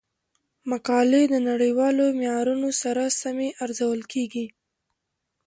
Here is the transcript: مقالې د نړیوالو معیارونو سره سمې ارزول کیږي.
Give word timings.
مقالې 0.69 1.23
د 1.29 1.35
نړیوالو 1.49 2.05
معیارونو 2.19 2.69
سره 2.81 3.03
سمې 3.21 3.49
ارزول 3.63 4.01
کیږي. 4.13 4.45